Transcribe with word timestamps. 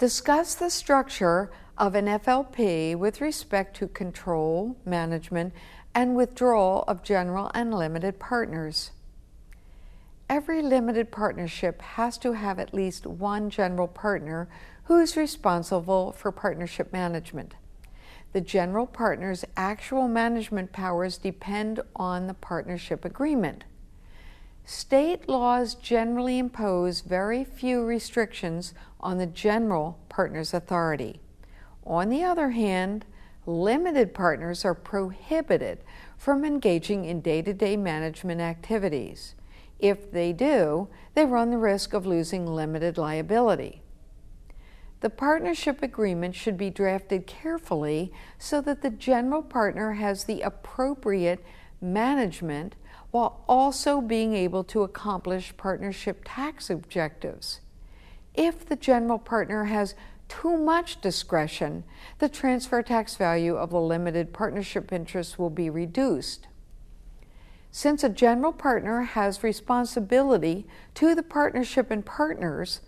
Discuss 0.00 0.54
the 0.54 0.70
structure 0.70 1.50
of 1.76 1.94
an 1.94 2.06
FLP 2.06 2.96
with 2.96 3.20
respect 3.20 3.76
to 3.76 3.86
control, 3.86 4.78
management, 4.86 5.52
and 5.94 6.16
withdrawal 6.16 6.84
of 6.88 7.02
general 7.02 7.50
and 7.52 7.74
limited 7.74 8.18
partners. 8.18 8.92
Every 10.26 10.62
limited 10.62 11.12
partnership 11.12 11.82
has 11.82 12.16
to 12.16 12.32
have 12.32 12.58
at 12.58 12.72
least 12.72 13.06
one 13.06 13.50
general 13.50 13.88
partner 13.88 14.48
who 14.84 14.98
is 14.98 15.18
responsible 15.18 16.12
for 16.12 16.32
partnership 16.32 16.94
management. 16.94 17.52
The 18.32 18.40
general 18.40 18.86
partner's 18.86 19.44
actual 19.54 20.08
management 20.08 20.72
powers 20.72 21.18
depend 21.18 21.78
on 21.94 22.26
the 22.26 22.32
partnership 22.32 23.04
agreement. 23.04 23.64
State 24.64 25.28
laws 25.28 25.74
generally 25.74 26.38
impose 26.38 27.00
very 27.00 27.44
few 27.44 27.84
restrictions 27.84 28.72
on 29.00 29.18
the 29.18 29.26
general 29.26 29.98
partner's 30.08 30.54
authority. 30.54 31.20
On 31.84 32.08
the 32.08 32.22
other 32.22 32.50
hand, 32.50 33.04
limited 33.46 34.14
partners 34.14 34.64
are 34.64 34.74
prohibited 34.74 35.78
from 36.16 36.44
engaging 36.44 37.04
in 37.04 37.20
day 37.20 37.42
to 37.42 37.52
day 37.52 37.76
management 37.76 38.40
activities. 38.40 39.34
If 39.78 40.12
they 40.12 40.32
do, 40.32 40.88
they 41.14 41.24
run 41.24 41.50
the 41.50 41.58
risk 41.58 41.94
of 41.94 42.06
losing 42.06 42.46
limited 42.46 42.98
liability. 42.98 43.82
The 45.00 45.10
partnership 45.10 45.82
agreement 45.82 46.34
should 46.34 46.58
be 46.58 46.68
drafted 46.68 47.26
carefully 47.26 48.12
so 48.38 48.60
that 48.60 48.82
the 48.82 48.90
general 48.90 49.42
partner 49.42 49.94
has 49.94 50.24
the 50.24 50.42
appropriate 50.42 51.42
management 51.80 52.76
while 53.10 53.42
also 53.48 54.00
being 54.00 54.34
able 54.34 54.64
to 54.64 54.82
accomplish 54.82 55.56
partnership 55.56 56.22
tax 56.24 56.70
objectives. 56.70 57.60
If 58.34 58.64
the 58.64 58.76
general 58.76 59.18
partner 59.18 59.64
has 59.64 59.94
too 60.28 60.56
much 60.56 61.00
discretion, 61.00 61.82
the 62.18 62.28
transfer 62.28 62.82
tax 62.82 63.16
value 63.16 63.56
of 63.56 63.70
the 63.70 63.80
limited 63.80 64.32
partnership 64.32 64.92
interest 64.92 65.38
will 65.38 65.50
be 65.50 65.68
reduced. 65.68 66.46
Since 67.72 68.02
a 68.02 68.08
general 68.08 68.52
partner 68.52 69.02
has 69.02 69.42
responsibility 69.42 70.66
to 70.94 71.14
the 71.14 71.22
partnership 71.22 71.90
and 71.90 72.04
partners, 72.04 72.80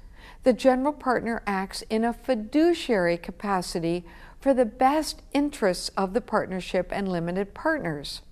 the 0.45 0.53
general 0.53 0.93
partner 0.93 1.43
acts 1.47 1.83
in 1.91 2.05
a 2.05 2.13
fiduciary 2.13 3.17
capacity 3.17 4.05
for 4.41 4.55
the 4.55 4.65
best 4.65 5.23
interests 5.33 5.89
of 5.97 6.15
the 6.15 6.21
partnership 6.21 6.91
and 6.91 7.09
limited 7.11 7.55
partners. 7.55 8.23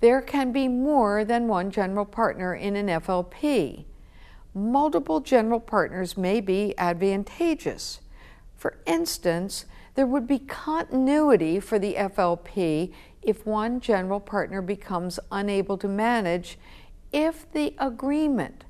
There 0.00 0.20
can 0.20 0.52
be 0.52 0.68
more 0.68 1.24
than 1.24 1.48
one 1.48 1.70
general 1.70 2.04
partner 2.04 2.54
in 2.54 2.76
an 2.76 2.86
FLP 2.86 3.84
multiple 4.58 5.20
general 5.20 5.60
partners 5.60 6.16
may 6.16 6.40
be 6.40 6.74
advantageous. 6.78 8.00
For 8.56 8.78
instance, 8.86 9.66
there 9.94 10.06
would 10.06 10.26
be 10.26 10.40
continuity 10.40 11.60
for 11.60 11.78
the 11.78 11.94
FLP 11.94 12.92
if 13.22 13.46
one 13.46 13.80
general 13.80 14.20
partner 14.20 14.62
becomes 14.62 15.20
unable 15.30 15.76
to 15.78 15.88
manage 15.88 16.58
if 17.12 17.50
the 17.52 17.74
agreement 17.78 18.64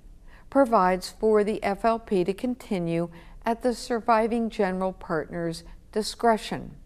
provides 0.50 1.10
for 1.10 1.44
the 1.44 1.60
FLP 1.62 2.24
to 2.24 2.32
continue 2.32 3.10
at 3.44 3.62
the 3.62 3.74
surviving 3.74 4.50
general 4.50 4.92
partner's 4.92 5.64
discretion. 5.92 6.76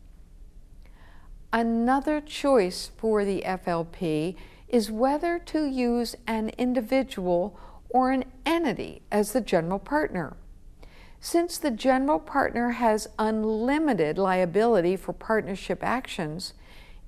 Another 1.52 2.22
choice 2.22 2.90
for 2.96 3.26
the 3.26 3.42
FLP 3.44 4.36
is 4.68 4.90
whether 4.90 5.38
to 5.38 5.66
use 5.66 6.16
an 6.26 6.48
individual 6.56 7.58
or 7.90 8.10
an 8.10 8.24
entity 8.46 9.02
as 9.12 9.32
the 9.32 9.40
general 9.42 9.78
partner. 9.78 10.34
Since 11.20 11.58
the 11.58 11.70
general 11.70 12.18
partner 12.18 12.70
has 12.70 13.06
unlimited 13.18 14.16
liability 14.16 14.96
for 14.96 15.12
partnership 15.12 15.84
actions, 15.84 16.54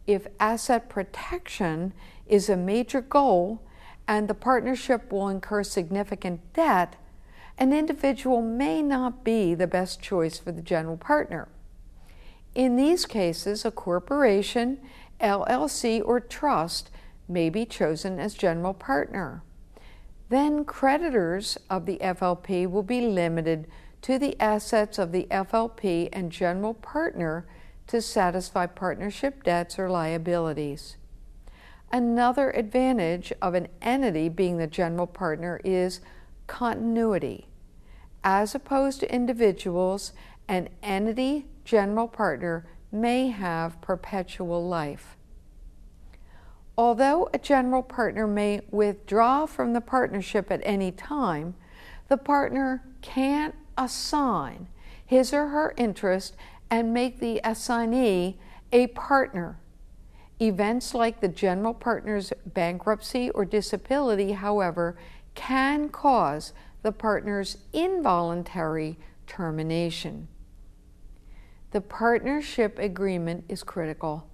if 0.06 0.26
asset 0.38 0.90
protection 0.90 1.94
is 2.26 2.50
a 2.50 2.56
major 2.56 3.00
goal 3.00 3.62
and 4.06 4.28
the 4.28 4.34
partnership 4.34 5.10
will 5.10 5.30
incur 5.30 5.62
significant 5.62 6.52
debt, 6.52 6.96
an 7.56 7.72
individual 7.72 8.42
may 8.42 8.82
not 8.82 9.24
be 9.24 9.54
the 9.54 9.66
best 9.66 10.02
choice 10.02 10.38
for 10.38 10.52
the 10.52 10.60
general 10.60 10.98
partner. 10.98 11.48
In 12.54 12.76
these 12.76 13.06
cases, 13.06 13.64
a 13.64 13.70
corporation, 13.70 14.80
LLC, 15.20 16.02
or 16.04 16.20
trust 16.20 16.90
may 17.28 17.48
be 17.48 17.64
chosen 17.64 18.18
as 18.18 18.34
general 18.34 18.74
partner 18.74 19.42
then 20.34 20.64
creditors 20.64 21.58
of 21.68 21.86
the 21.86 21.98
FLP 21.98 22.68
will 22.68 22.82
be 22.82 23.00
limited 23.00 23.68
to 24.02 24.18
the 24.18 24.38
assets 24.40 24.98
of 24.98 25.12
the 25.12 25.26
FLP 25.30 26.08
and 26.12 26.32
general 26.32 26.74
partner 26.74 27.46
to 27.86 28.00
satisfy 28.00 28.66
partnership 28.66 29.42
debts 29.44 29.78
or 29.78 29.88
liabilities. 29.88 30.96
Another 31.92 32.50
advantage 32.50 33.32
of 33.40 33.54
an 33.54 33.68
entity 33.80 34.28
being 34.28 34.58
the 34.58 34.66
general 34.66 35.06
partner 35.06 35.60
is 35.64 36.00
continuity. 36.46 37.46
As 38.24 38.54
opposed 38.54 39.00
to 39.00 39.14
individuals, 39.14 40.12
an 40.48 40.68
entity 40.82 41.46
general 41.64 42.08
partner 42.08 42.66
may 42.92 43.28
have 43.28 43.80
perpetual 43.80 44.66
life. 44.66 45.16
Although 46.76 47.28
a 47.32 47.38
general 47.38 47.82
partner 47.82 48.26
may 48.26 48.60
withdraw 48.70 49.46
from 49.46 49.72
the 49.72 49.80
partnership 49.80 50.50
at 50.50 50.60
any 50.64 50.90
time, 50.90 51.54
the 52.08 52.16
partner 52.16 52.82
can't 53.00 53.54
assign 53.78 54.68
his 55.04 55.32
or 55.32 55.48
her 55.48 55.74
interest 55.76 56.34
and 56.70 56.92
make 56.92 57.20
the 57.20 57.40
assignee 57.44 58.38
a 58.72 58.88
partner. 58.88 59.58
Events 60.40 60.94
like 60.94 61.20
the 61.20 61.28
general 61.28 61.74
partner's 61.74 62.32
bankruptcy 62.44 63.30
or 63.30 63.44
disability, 63.44 64.32
however, 64.32 64.96
can 65.34 65.88
cause 65.88 66.52
the 66.82 66.92
partner's 66.92 67.58
involuntary 67.72 68.98
termination. 69.26 70.26
The 71.74 71.80
partnership 71.80 72.78
agreement 72.78 73.46
is 73.48 73.64
critical. 73.64 74.28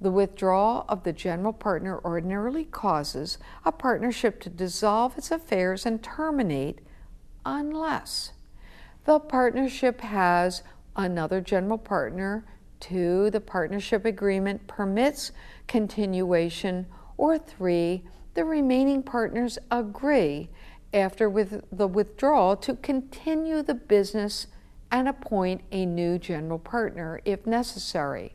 The 0.00 0.12
withdrawal 0.12 0.84
of 0.88 1.02
the 1.02 1.12
general 1.12 1.52
partner 1.52 1.98
ordinarily 2.04 2.66
causes 2.66 3.38
a 3.64 3.72
partnership 3.72 4.40
to 4.42 4.48
dissolve 4.48 5.18
its 5.18 5.32
affairs 5.32 5.84
and 5.84 6.00
terminate 6.00 6.78
unless 7.44 8.30
the 9.06 9.18
partnership 9.18 10.02
has 10.02 10.62
another 10.94 11.40
general 11.40 11.78
partner, 11.78 12.44
two, 12.78 13.28
the 13.30 13.40
partnership 13.40 14.04
agreement 14.04 14.68
permits 14.68 15.32
continuation, 15.66 16.86
or 17.16 17.38
three, 17.38 18.04
the 18.34 18.44
remaining 18.44 19.02
partners 19.02 19.58
agree 19.72 20.48
after 20.94 21.28
with 21.28 21.64
the 21.72 21.88
withdrawal 21.88 22.54
to 22.58 22.76
continue 22.76 23.62
the 23.62 23.74
business 23.74 24.46
and 24.92 25.08
appoint 25.08 25.62
a 25.72 25.84
new 25.84 26.18
general 26.18 26.60
partner 26.60 27.20
if 27.24 27.44
necessary 27.46 28.34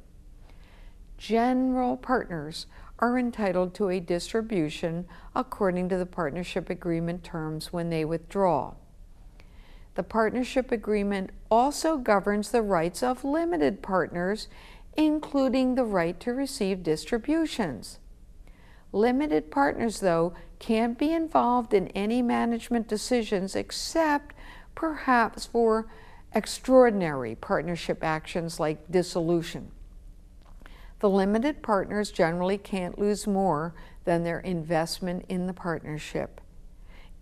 general 1.18 1.98
partners 1.98 2.68
are 3.00 3.18
entitled 3.18 3.74
to 3.76 3.90
a 3.90 4.00
distribution 4.00 5.06
according 5.36 5.90
to 5.90 5.98
the 5.98 6.06
partnership 6.06 6.70
agreement 6.70 7.24
terms 7.24 7.74
when 7.74 7.90
they 7.90 8.06
withdraw. 8.06 8.74
The 9.96 10.04
partnership 10.04 10.72
agreement 10.72 11.32
also 11.50 11.98
governs 11.98 12.52
the 12.52 12.62
rights 12.62 13.02
of 13.02 13.24
limited 13.24 13.82
partners, 13.82 14.48
including 14.96 15.76
the 15.76 15.86
right 15.86 16.20
to 16.20 16.34
receive 16.34 16.84
distributions. 16.84 18.00
Limited 18.92 19.52
partners, 19.52 20.00
though, 20.00 20.34
can't 20.60 20.98
be 20.98 21.12
involved 21.12 21.74
in 21.74 21.88
any 21.90 22.22
management 22.22 22.88
decisions 22.88 23.56
except 23.56 24.34
perhaps 24.76 25.46
for 25.46 25.88
extraordinary 26.38 27.36
partnership 27.36 28.04
actions 28.04 28.60
like 28.60 28.92
dissolution 28.92 29.72
the 31.00 31.10
limited 31.10 31.62
partners 31.62 32.12
generally 32.12 32.58
can't 32.58 32.98
lose 32.98 33.28
more 33.28 33.76
than 34.06 34.24
their 34.24 34.40
investment 34.40 35.26
in 35.30 35.48
the 35.48 35.54
partnership. 35.54 36.42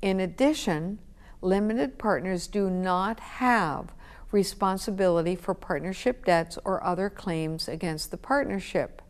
In 0.01 0.19
addition, 0.19 0.99
limited 1.41 1.97
partners 1.97 2.47
do 2.47 2.69
not 2.69 3.19
have 3.19 3.93
responsibility 4.31 5.35
for 5.35 5.53
partnership 5.53 6.25
debts 6.25 6.57
or 6.63 6.83
other 6.83 7.09
claims 7.09 7.67
against 7.67 8.11
the 8.11 8.17
partnership. 8.17 9.01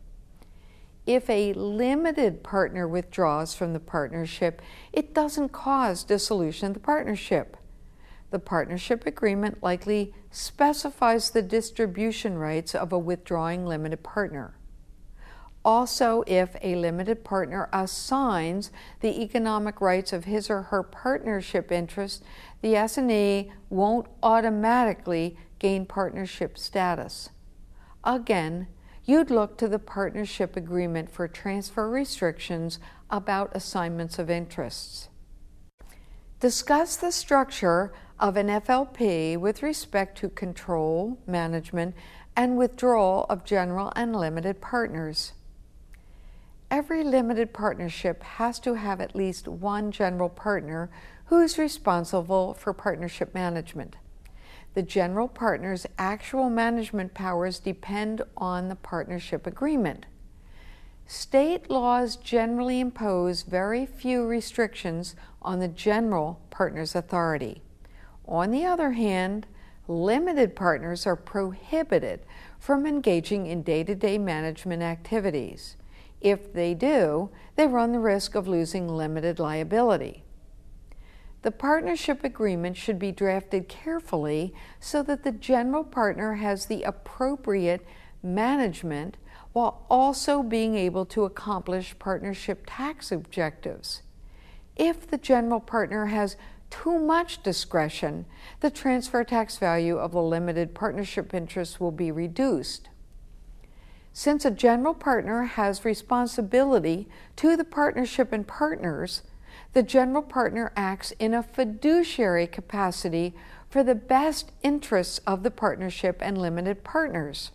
If 1.06 1.30
a 1.30 1.52
limited 1.52 2.42
partner 2.42 2.88
withdraws 2.88 3.54
from 3.54 3.72
the 3.72 3.80
partnership, 3.80 4.60
it 4.92 5.14
doesn't 5.14 5.50
cause 5.50 6.02
dissolution 6.02 6.68
of 6.68 6.74
the 6.74 6.80
partnership. 6.80 7.56
The 8.30 8.38
partnership 8.38 9.06
agreement 9.06 9.62
likely 9.62 10.14
specifies 10.30 11.30
the 11.30 11.42
distribution 11.42 12.36
rights 12.38 12.74
of 12.74 12.92
a 12.92 12.98
withdrawing 12.98 13.64
limited 13.66 14.02
partner. 14.02 14.56
Also, 15.64 16.22
if 16.28 16.54
a 16.62 16.76
limited 16.76 17.24
partner 17.24 17.68
assigns 17.72 18.70
the 19.00 19.20
economic 19.20 19.80
rights 19.80 20.12
of 20.12 20.24
his 20.24 20.48
or 20.48 20.62
her 20.62 20.82
partnership 20.82 21.72
interest, 21.72 22.22
the 22.62 22.76
assignee 22.76 23.52
won't 23.68 24.06
automatically 24.22 25.36
gain 25.58 25.84
partnership 25.84 26.56
status. 26.56 27.30
Again, 28.04 28.68
you'd 29.04 29.30
look 29.30 29.58
to 29.58 29.66
the 29.66 29.80
partnership 29.80 30.56
agreement 30.56 31.10
for 31.10 31.26
transfer 31.26 31.90
restrictions 31.90 32.78
about 33.10 33.54
assignments 33.56 34.20
of 34.20 34.30
interests. 34.30 35.08
Discuss 36.38 36.96
the 36.96 37.10
structure 37.10 37.92
of 38.18 38.36
an 38.36 38.48
FLP 38.48 39.36
with 39.36 39.62
respect 39.62 40.16
to 40.18 40.28
control, 40.28 41.18
management, 41.26 41.94
and 42.34 42.56
withdrawal 42.56 43.26
of 43.28 43.44
general 43.44 43.92
and 43.94 44.14
limited 44.14 44.60
partners. 44.60 45.32
Every 46.70 47.04
limited 47.04 47.52
partnership 47.52 48.22
has 48.22 48.58
to 48.60 48.74
have 48.74 49.00
at 49.00 49.14
least 49.14 49.46
one 49.46 49.92
general 49.92 50.28
partner 50.28 50.90
who 51.26 51.40
is 51.40 51.58
responsible 51.58 52.54
for 52.54 52.72
partnership 52.72 53.34
management. 53.34 53.96
The 54.74 54.82
general 54.82 55.28
partner's 55.28 55.86
actual 55.98 56.50
management 56.50 57.14
powers 57.14 57.58
depend 57.58 58.22
on 58.36 58.68
the 58.68 58.76
partnership 58.76 59.46
agreement. 59.46 60.06
State 61.06 61.70
laws 61.70 62.16
generally 62.16 62.80
impose 62.80 63.42
very 63.42 63.86
few 63.86 64.26
restrictions 64.26 65.14
on 65.40 65.60
the 65.60 65.68
general 65.68 66.40
partner's 66.50 66.94
authority. 66.94 67.62
On 68.28 68.50
the 68.50 68.64
other 68.64 68.92
hand, 68.92 69.46
limited 69.88 70.56
partners 70.56 71.06
are 71.06 71.16
prohibited 71.16 72.20
from 72.58 72.86
engaging 72.86 73.46
in 73.46 73.62
day 73.62 73.84
to 73.84 73.94
day 73.94 74.18
management 74.18 74.82
activities. 74.82 75.76
If 76.20 76.52
they 76.52 76.74
do, 76.74 77.30
they 77.54 77.66
run 77.66 77.92
the 77.92 78.00
risk 78.00 78.34
of 78.34 78.48
losing 78.48 78.88
limited 78.88 79.38
liability. 79.38 80.24
The 81.42 81.52
partnership 81.52 82.24
agreement 82.24 82.76
should 82.76 82.98
be 82.98 83.12
drafted 83.12 83.68
carefully 83.68 84.52
so 84.80 85.02
that 85.04 85.22
the 85.22 85.30
general 85.30 85.84
partner 85.84 86.34
has 86.34 86.66
the 86.66 86.82
appropriate 86.82 87.86
management 88.22 89.16
while 89.52 89.86
also 89.88 90.42
being 90.42 90.74
able 90.74 91.06
to 91.06 91.24
accomplish 91.24 91.96
partnership 91.98 92.64
tax 92.66 93.12
objectives. 93.12 94.02
If 94.74 95.06
the 95.06 95.18
general 95.18 95.60
partner 95.60 96.06
has 96.06 96.36
too 96.70 96.98
much 96.98 97.42
discretion, 97.42 98.26
the 98.60 98.70
transfer 98.70 99.24
tax 99.24 99.58
value 99.58 99.96
of 99.96 100.12
the 100.12 100.22
limited 100.22 100.74
partnership 100.74 101.32
interest 101.34 101.80
will 101.80 101.92
be 101.92 102.10
reduced. 102.10 102.88
Since 104.12 104.44
a 104.44 104.50
general 104.50 104.94
partner 104.94 105.42
has 105.42 105.84
responsibility 105.84 107.08
to 107.36 107.56
the 107.56 107.64
partnership 107.64 108.32
and 108.32 108.46
partners, 108.46 109.22
the 109.74 109.82
general 109.82 110.22
partner 110.22 110.72
acts 110.74 111.12
in 111.18 111.34
a 111.34 111.42
fiduciary 111.42 112.46
capacity 112.46 113.34
for 113.68 113.82
the 113.82 113.94
best 113.94 114.52
interests 114.62 115.18
of 115.26 115.42
the 115.42 115.50
partnership 115.50 116.18
and 116.20 116.38
limited 116.38 116.82
partners. 116.82 117.50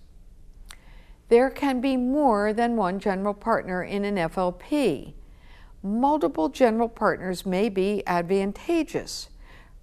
There 1.29 1.49
can 1.49 1.81
be 1.81 1.97
more 1.97 2.53
than 2.53 2.75
one 2.75 2.99
general 2.99 3.33
partner 3.33 3.81
in 3.81 4.03
an 4.05 4.17
FLP. 4.17 5.13
Multiple 5.83 6.49
general 6.49 6.89
partners 6.89 7.45
may 7.45 7.69
be 7.69 8.03
advantageous. 8.05 9.29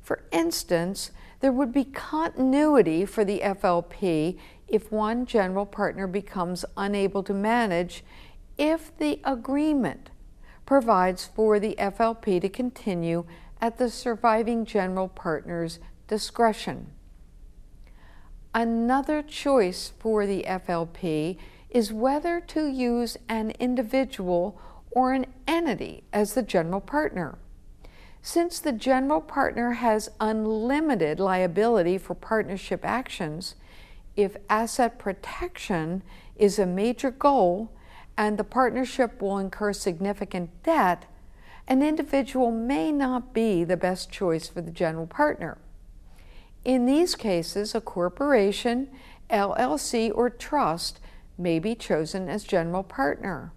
For 0.00 0.22
instance, 0.30 1.10
there 1.40 1.52
would 1.52 1.72
be 1.72 1.84
continuity 1.84 3.04
for 3.04 3.24
the 3.24 3.40
FLP 3.40 4.38
if 4.68 4.92
one 4.92 5.26
general 5.26 5.66
partner 5.66 6.06
becomes 6.06 6.64
unable 6.76 7.22
to 7.24 7.34
manage 7.34 8.04
if 8.56 8.96
the 8.98 9.20
agreement 9.24 10.10
provides 10.66 11.26
for 11.26 11.58
the 11.58 11.74
FLP 11.78 12.40
to 12.40 12.48
continue 12.48 13.24
at 13.60 13.78
the 13.78 13.90
surviving 13.90 14.64
general 14.64 15.08
partner's 15.08 15.78
discretion. 16.06 16.88
Another 18.54 19.22
choice 19.22 19.92
for 19.98 20.26
the 20.26 20.44
FLP 20.46 21.38
is 21.70 21.92
whether 21.92 22.40
to 22.40 22.66
use 22.66 23.16
an 23.28 23.52
individual 23.58 24.60
or 24.90 25.12
an 25.12 25.26
entity 25.46 26.04
as 26.12 26.34
the 26.34 26.42
general 26.42 26.80
partner. 26.80 27.38
Since 28.22 28.58
the 28.58 28.72
general 28.72 29.20
partner 29.20 29.72
has 29.72 30.10
unlimited 30.20 31.20
liability 31.20 31.98
for 31.98 32.14
partnership 32.14 32.84
actions, 32.84 33.54
if 34.16 34.36
asset 34.50 34.98
protection 34.98 36.02
is 36.36 36.58
a 36.58 36.66
major 36.66 37.10
goal 37.10 37.70
and 38.16 38.36
the 38.36 38.44
partnership 38.44 39.22
will 39.22 39.38
incur 39.38 39.72
significant 39.72 40.50
debt, 40.64 41.06
an 41.68 41.82
individual 41.82 42.50
may 42.50 42.90
not 42.90 43.32
be 43.32 43.62
the 43.62 43.76
best 43.76 44.10
choice 44.10 44.48
for 44.48 44.60
the 44.60 44.70
general 44.70 45.06
partner. 45.06 45.58
In 46.64 46.86
these 46.86 47.14
cases, 47.14 47.74
a 47.74 47.80
corporation, 47.80 48.88
LLC, 49.30 50.10
or 50.12 50.28
trust 50.30 50.98
may 51.38 51.58
be 51.58 51.74
chosen 51.74 52.28
as 52.28 52.42
general 52.42 52.82
partner. 52.82 53.52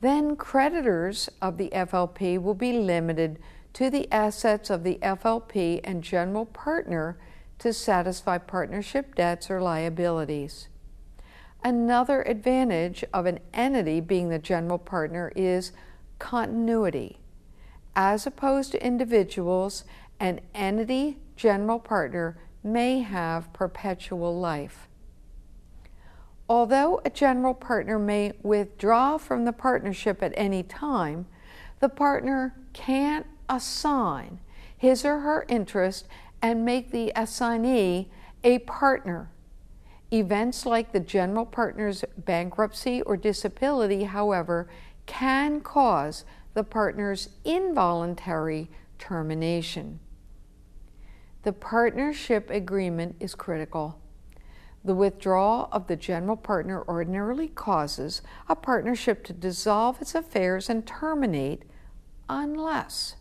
Then 0.00 0.36
creditors 0.36 1.28
of 1.42 1.58
the 1.58 1.68
FLP 1.70 2.40
will 2.40 2.54
be 2.54 2.72
limited 2.72 3.38
to 3.74 3.90
the 3.90 4.10
assets 4.12 4.70
of 4.70 4.82
the 4.82 4.98
FLP 5.02 5.80
and 5.84 6.02
general 6.02 6.46
partner 6.46 7.18
to 7.58 7.72
satisfy 7.72 8.38
partnership 8.38 9.14
debts 9.14 9.50
or 9.50 9.60
liabilities. 9.60 10.68
Another 11.62 12.22
advantage 12.22 13.04
of 13.12 13.26
an 13.26 13.38
entity 13.52 14.00
being 14.00 14.30
the 14.30 14.38
general 14.38 14.78
partner 14.78 15.30
is 15.36 15.72
continuity. 16.18 17.18
As 17.94 18.26
opposed 18.26 18.72
to 18.72 18.84
individuals, 18.84 19.84
an 20.18 20.40
entity 20.54 21.18
general 21.36 21.78
partner 21.78 22.38
may 22.64 23.00
have 23.00 23.52
perpetual 23.52 24.38
life. 24.38 24.88
Although 26.50 27.00
a 27.04 27.10
general 27.10 27.54
partner 27.54 27.96
may 27.96 28.32
withdraw 28.42 29.18
from 29.18 29.44
the 29.44 29.52
partnership 29.52 30.20
at 30.20 30.32
any 30.36 30.64
time, 30.64 31.26
the 31.78 31.88
partner 31.88 32.56
can't 32.72 33.24
assign 33.48 34.40
his 34.76 35.04
or 35.04 35.20
her 35.20 35.46
interest 35.48 36.08
and 36.42 36.64
make 36.64 36.90
the 36.90 37.12
assignee 37.14 38.10
a 38.42 38.58
partner. 38.58 39.30
Events 40.12 40.66
like 40.66 40.90
the 40.90 40.98
general 40.98 41.46
partner's 41.46 42.04
bankruptcy 42.18 43.00
or 43.02 43.16
disability, 43.16 44.02
however, 44.02 44.68
can 45.06 45.60
cause 45.60 46.24
the 46.54 46.64
partner's 46.64 47.28
involuntary 47.44 48.68
termination. 48.98 50.00
The 51.44 51.52
partnership 51.52 52.50
agreement 52.50 53.14
is 53.20 53.36
critical. 53.36 54.00
The 54.84 54.94
withdrawal 54.94 55.68
of 55.72 55.86
the 55.88 55.96
general 55.96 56.36
partner 56.36 56.82
ordinarily 56.88 57.48
causes 57.48 58.22
a 58.48 58.56
partnership 58.56 59.24
to 59.24 59.32
dissolve 59.32 60.00
its 60.00 60.14
affairs 60.14 60.70
and 60.70 60.86
terminate 60.86 61.62
unless 62.28 63.16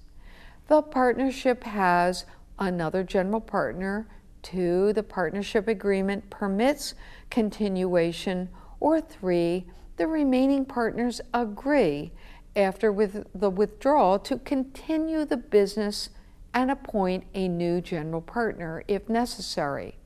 the 0.68 0.82
partnership 0.82 1.64
has 1.64 2.26
another 2.58 3.04
general 3.04 3.42
partner, 3.42 4.08
two, 4.42 4.94
the 4.94 5.04
partnership 5.04 5.68
agreement 5.68 6.30
permits 6.30 6.94
continuation, 7.30 8.50
or 8.80 9.02
three, 9.02 9.66
the 9.98 10.08
remaining 10.08 10.64
partners 10.64 11.20
agree 11.34 12.12
after 12.56 12.92
with 12.92 13.28
the 13.36 13.50
withdrawal 13.50 14.18
to 14.20 14.38
continue 14.38 15.26
the 15.26 15.38
business 15.38 16.10
and 16.54 16.72
appoint 16.72 17.26
a 17.34 17.48
new 17.48 17.82
general 17.82 18.22
partner 18.22 18.84
if 18.88 19.10
necessary. 19.10 19.99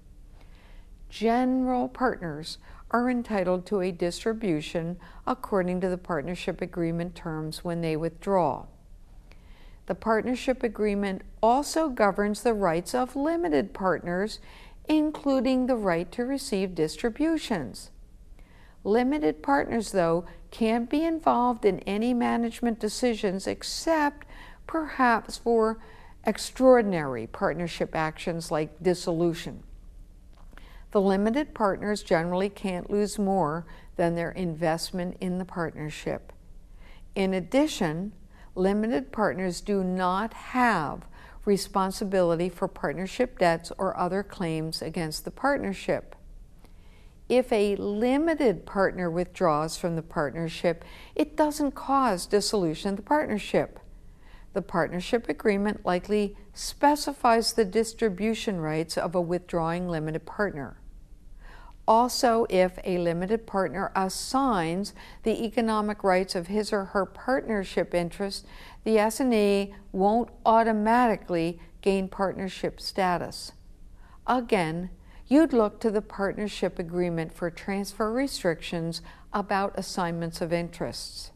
General 1.13 1.89
partners 1.89 2.57
are 2.89 3.07
entitled 3.07 3.67
to 3.67 3.81
a 3.81 3.91
distribution 3.91 4.97
according 5.27 5.79
to 5.81 5.87
the 5.87 5.97
partnership 5.99 6.59
agreement 6.59 7.13
terms 7.13 7.63
when 7.63 7.81
they 7.81 7.95
withdraw. 7.95 8.65
The 9.85 9.93
partnership 9.93 10.63
agreement 10.63 11.21
also 11.39 11.89
governs 11.89 12.41
the 12.41 12.55
rights 12.55 12.95
of 12.95 13.15
limited 13.15 13.75
partners, 13.75 14.39
including 14.89 15.67
the 15.67 15.75
right 15.75 16.11
to 16.13 16.25
receive 16.25 16.73
distributions. 16.73 17.91
Limited 18.83 19.43
partners, 19.43 19.91
though, 19.91 20.25
can't 20.49 20.89
be 20.89 21.05
involved 21.05 21.63
in 21.63 21.77
any 21.81 22.15
management 22.15 22.79
decisions 22.79 23.45
except 23.45 24.25
perhaps 24.65 25.37
for 25.37 25.77
extraordinary 26.25 27.27
partnership 27.27 27.95
actions 27.95 28.49
like 28.49 28.81
dissolution. 28.81 29.61
The 30.93 31.01
limited 31.01 31.55
partners 31.55 32.03
generally 32.03 32.49
can't 32.49 32.91
lose 32.91 33.17
more 33.17 33.65
than 33.95 34.13
their 34.13 34.29
investment 34.29 35.17
in 35.19 35.39
the 35.39 35.45
partnership. 35.45 36.31
In 37.15 37.33
addition, 37.33 38.13
limited 38.53 39.11
partners 39.11 39.59
do 39.59 39.83
not 39.83 40.35
have 40.35 41.07
responsibility 41.45 42.47
for 42.47 42.67
partnership 42.67 43.39
debts 43.39 43.71
or 43.79 43.97
other 43.97 44.21
claims 44.21 44.83
against 44.83 45.25
the 45.25 45.31
partnership. 45.31 46.15
if 47.27 47.51
a 47.51 47.75
limited 47.77 48.63
partner 48.63 49.09
withdraws 49.09 49.75
from 49.75 49.95
the 49.95 50.03
partnership, 50.03 50.85
it 51.15 51.35
doesn't 51.35 51.71
cause 51.71 52.27
dissolution 52.27 52.91
of 52.91 52.97
the 52.97 53.01
partnership. 53.01 53.79
The 54.53 54.61
partnership 54.61 55.27
agreement 55.27 55.83
likely 55.83 56.37
specifies 56.53 57.53
the 57.53 57.65
distribution 57.65 58.61
rights 58.61 58.95
of 58.95 59.15
a 59.15 59.21
withdrawing 59.21 59.89
limited 59.89 60.27
partner. 60.27 60.77
Also, 61.85 62.45
if 62.49 62.79
a 62.85 62.97
limited 62.97 63.45
partner 63.45 63.91
assigns 63.95 64.93
the 65.23 65.43
economic 65.43 66.03
rights 66.03 66.33
of 66.33 66.47
his 66.47 66.71
or 66.71 66.85
her 66.85 67.05
partnership 67.05 67.93
interest, 67.93 68.45
the 68.85 68.97
assignee 68.97 69.73
won't 69.91 70.29
automatically 70.45 71.59
gain 71.81 72.07
partnership 72.07 72.79
status. 72.79 73.51
Again, 74.25 74.89
you'd 75.27 75.51
look 75.51 75.81
to 75.81 75.91
the 75.91 76.01
partnership 76.01 76.79
agreement 76.79 77.33
for 77.33 77.49
transfer 77.51 78.11
restrictions 78.11 79.01
about 79.33 79.77
assignments 79.77 80.39
of 80.39 80.53
interests. 80.53 81.31